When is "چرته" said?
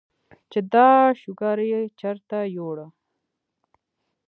1.99-2.39